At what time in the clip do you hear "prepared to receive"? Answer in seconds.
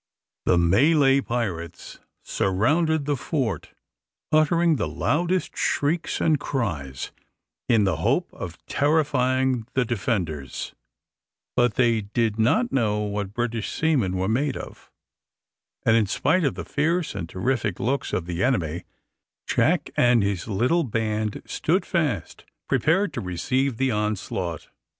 22.67-23.77